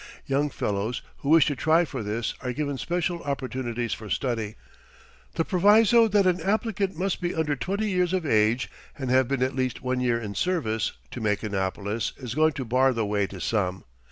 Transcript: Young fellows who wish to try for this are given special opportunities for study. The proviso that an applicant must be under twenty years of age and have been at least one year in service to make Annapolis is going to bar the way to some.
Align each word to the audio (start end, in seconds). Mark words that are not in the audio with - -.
Young 0.25 0.49
fellows 0.49 1.03
who 1.17 1.29
wish 1.29 1.45
to 1.45 1.55
try 1.55 1.85
for 1.85 2.01
this 2.01 2.33
are 2.41 2.53
given 2.53 2.79
special 2.79 3.21
opportunities 3.21 3.93
for 3.93 4.09
study. 4.09 4.55
The 5.35 5.45
proviso 5.45 6.07
that 6.07 6.25
an 6.25 6.41
applicant 6.41 6.97
must 6.97 7.21
be 7.21 7.35
under 7.35 7.55
twenty 7.55 7.87
years 7.91 8.11
of 8.11 8.25
age 8.25 8.67
and 8.97 9.11
have 9.11 9.27
been 9.27 9.43
at 9.43 9.55
least 9.55 9.83
one 9.83 9.99
year 9.99 10.19
in 10.19 10.33
service 10.33 10.93
to 11.11 11.21
make 11.21 11.43
Annapolis 11.43 12.13
is 12.17 12.33
going 12.33 12.53
to 12.53 12.65
bar 12.65 12.93
the 12.93 13.05
way 13.05 13.27
to 13.27 13.39
some. 13.39 13.83